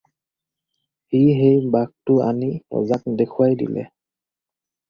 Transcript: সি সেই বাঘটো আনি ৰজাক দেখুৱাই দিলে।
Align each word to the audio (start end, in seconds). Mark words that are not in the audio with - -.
সি 1.07 1.19
সেই 1.41 1.59
বাঘটো 1.75 2.15
আনি 2.31 2.49
ৰজাক 2.79 3.07
দেখুৱাই 3.23 3.59
দিলে। 3.63 3.89